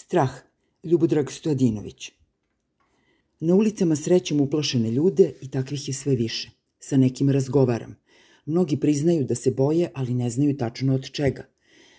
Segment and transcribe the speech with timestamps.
[0.00, 0.30] Strah,
[0.84, 2.12] Ljubodrag Stojadinović.
[3.40, 6.50] Na ulicama srećem uplašene ljude i takvih je sve više.
[6.78, 7.96] Sa nekim razgovaram.
[8.46, 11.48] Mnogi priznaju da se boje, ali ne znaju tačno od čega.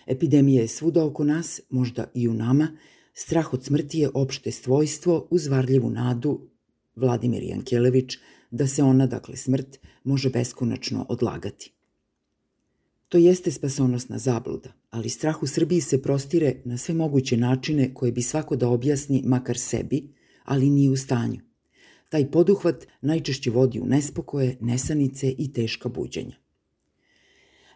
[0.06, 2.68] Epidemija je svuda oko nas, možda i u nama.
[3.14, 6.40] Strah od smrti je opšte svojstvo uz varljivu nadu
[6.96, 8.16] Vladimir Jankelević
[8.50, 11.72] da se ona, dakle smrt, može beskonačno odlagati.
[13.10, 18.12] To jeste spasonosna zabluda, ali strah u Srbiji se prostire na sve moguće načine koje
[18.12, 20.08] bi svako da objasni makar sebi,
[20.44, 21.40] ali nije u stanju.
[22.08, 26.36] Taj poduhvat najčešće vodi u nespokoje, nesanice i teška buđenja.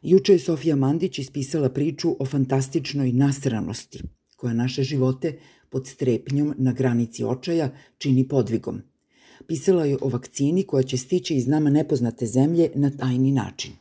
[0.03, 4.03] Juče je Sofija Mandić ispisala priču o fantastičnoj nasranosti,
[4.37, 5.39] koja naše živote
[5.69, 8.83] pod strepnjom na granici očaja čini podvigom.
[9.47, 13.73] Pisala je o vakcini koja će stići iz nama nepoznate zemlje na tajni način.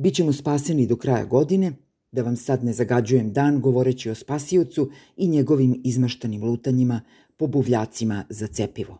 [0.00, 1.72] Bićemo spaseni do kraja godine,
[2.12, 7.00] da vam sad ne zagađujem dan govoreći o spasiocu i njegovim izmaštanim lutanjima
[7.36, 8.98] po buvljacima za cepivo.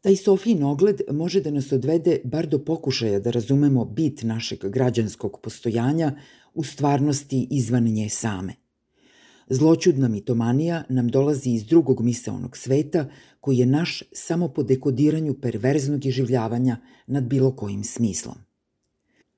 [0.00, 5.40] Taj Sofijin ogled može da nas odvede bar do pokušaja da razumemo bit našeg građanskog
[5.42, 6.12] postojanja
[6.54, 8.54] u stvarnosti izvan nje same.
[9.48, 13.08] Zloćudna mitomanija nam dolazi iz drugog misaonog sveta
[13.40, 18.45] koji je naš samo po dekodiranju perverznog iživljavanja nad bilo kojim smislom.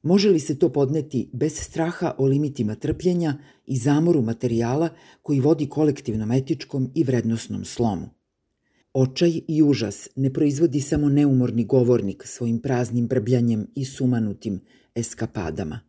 [0.09, 4.89] Može li se to podneti bez straha o limitima trpljenja i zamoru materijala
[5.23, 8.09] koji vodi kolektivnom etičkom i vrednosnom slomu?
[8.93, 14.61] Očaj i užas ne proizvodi samo neumorni govornik svojim praznim brbljanjem i sumanutim
[14.95, 15.81] eskapadama.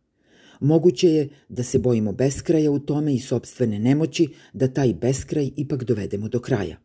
[0.60, 5.84] Moguće je da se bojimo beskraja u tome i sobstvene nemoći da taj beskraj ipak
[5.84, 6.76] dovedemo do kraja.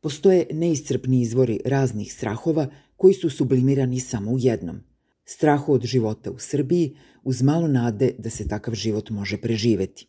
[0.00, 4.80] Postoje neiscrpni izvori raznih strahova koji su sublimirani samo u jednom–
[5.24, 10.06] strahu od života u Srbiji uz malo nade da se takav život može preživeti.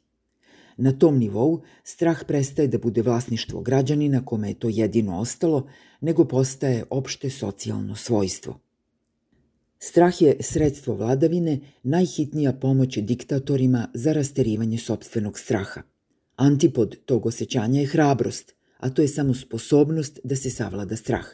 [0.78, 5.68] Na tom nivou strah prestaje da bude vlasništvo građanina kome je to jedino ostalo,
[6.02, 8.60] nego postaje opšte socijalno svojstvo.
[9.80, 15.82] Strah je sredstvo vladavine, najhitnija pomoć diktatorima za rasterivanje sobstvenog straha.
[16.36, 21.26] Antipod tog osjećanja je hrabrost, a to je samo sposobnost da se savlada strah.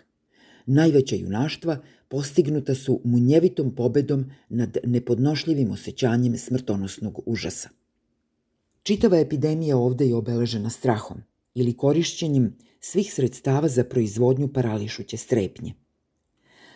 [0.65, 1.77] Najveća junaštva
[2.07, 7.69] postignuta su munjevitom pobedom nad nepodnošljivim osjećanjem smrtonosnog užasa.
[8.83, 11.17] Čitava epidemija ovde je obeležena strahom
[11.55, 15.73] ili korišćenjem svih sredstava za proizvodnju parališuće strepnje.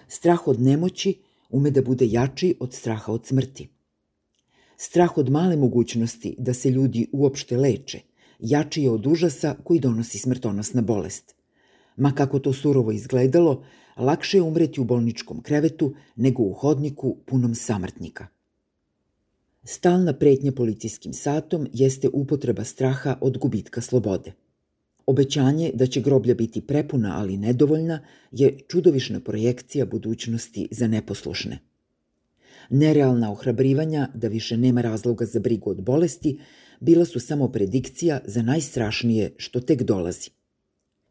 [0.07, 1.13] Strah od nemoći
[1.49, 3.69] ume da bude jači od straha od smrti.
[4.77, 7.99] Strah od male mogućnosti da se ljudi uopšte leče,
[8.39, 11.35] jači je od užasa koji donosi smrtonosna bolest.
[11.97, 13.63] Ma kako to surovo izgledalo,
[13.97, 18.27] lakše je umreti u bolničkom krevetu nego u hodniku punom samrtnika.
[19.63, 24.33] Stalna pretnja policijskim satom jeste upotreba straha od gubitka slobode.
[25.05, 27.99] Obećanje da će groblja biti prepuna, ali nedovoljna,
[28.31, 31.59] je čudovišna projekcija budućnosti za neposlušne.
[32.69, 36.39] Nerealna ohrabrivanja da više nema razloga za brigu od bolesti
[36.79, 40.29] bila su samo predikcija za najstrašnije što tek dolazi–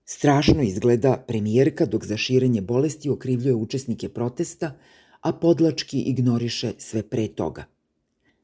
[0.05, 4.79] Strašno izgleda premijerka dok za širenje bolesti okrivljuje učesnike protesta,
[5.21, 7.65] a podlački ignoriše sve pre toga.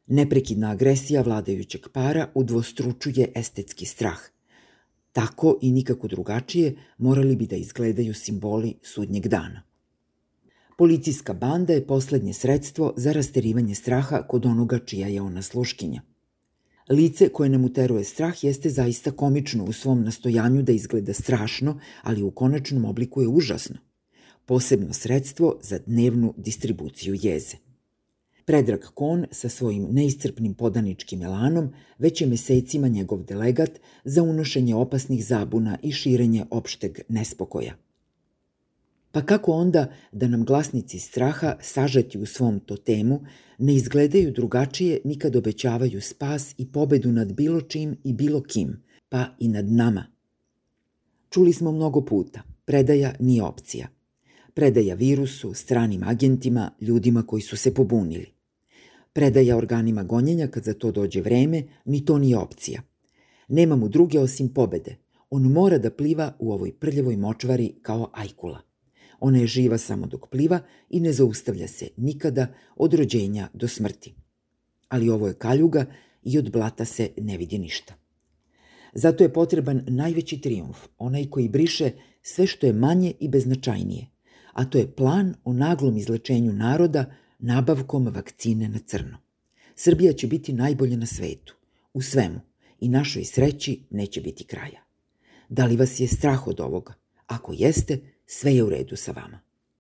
[0.07, 4.19] Neprekidna agresija vladajućeg para udvostručuje estetski strah.
[5.13, 9.63] Tako i nikako drugačije morali bi da izgledaju simboli sudnjeg dana.
[10.79, 16.03] Policijska banda je poslednje sredstvo za rasterivanje straha kod onoga čija je ona sluškinja.
[16.91, 22.23] Lice koje nam uteruje strah jeste zaista komično u svom nastojanju da izgleda strašno, ali
[22.23, 23.77] u konačnom obliku je užasno.
[24.47, 27.57] Posebno sredstvo za dnevnu distribuciju jeze.
[28.45, 33.71] Predrag Kon sa svojim neiscrpnim podaničkim elanom već je mesecima njegov delegat
[34.05, 37.77] za unošenje opasnih zabuna i širenje opšteg nespokoja.
[39.13, 43.21] Pa kako onda da nam glasnici straha, sažeti u svom totemu,
[43.59, 49.27] ne izgledaju drugačije nikad obećavaju spas i pobedu nad bilo čim i bilo kim, pa
[49.39, 50.07] i nad nama.
[51.31, 53.89] Čuli smo mnogo puta, predaja nije opcija.
[54.55, 58.27] Predaja virusu, stranim agentima, ljudima koji su se pobunili.
[59.13, 62.83] Predaja organima gonjenja kad za to dođe vreme, ni to nije opcija.
[63.49, 64.97] Nema mu druge osim pobede.
[65.31, 68.70] On mora da pliva u ovoj prljavoj močvari kao ajkula.
[69.21, 72.47] Ona je živa samo dok pliva i ne zaustavlja se nikada
[72.77, 74.15] od rođenja do smrti.
[74.89, 75.85] Ali ovo je kaljuga
[76.23, 77.95] i od blata se ne vidi ništa.
[78.95, 81.91] Zato je potreban najveći triumf, onaj koji briše
[82.23, 84.07] sve što je manje i beznačajnije,
[84.53, 87.05] a to je plan o naglom izlečenju naroda
[87.39, 89.19] nabavkom vakcine na crno.
[89.77, 91.57] Srbija će biti najbolje na svetu,
[91.95, 92.41] u svemu,
[92.81, 94.81] i našoj sreći neće biti kraja.
[95.49, 96.95] Da li vas je strah od ovoga?
[97.27, 97.99] Ako jeste,
[98.33, 99.41] sve je u redu sa vama.